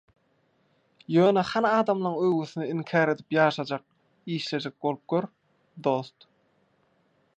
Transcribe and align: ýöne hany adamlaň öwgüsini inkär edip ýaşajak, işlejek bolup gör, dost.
ýöne 1.17 1.41
hany 1.49 1.67
adamlaň 1.81 2.15
öwgüsini 2.29 2.67
inkär 2.75 3.11
edip 3.13 3.37
ýaşajak, 3.37 3.85
işlejek 4.39 4.79
bolup 4.87 5.05
gör, 5.15 5.29
dost. 5.91 6.31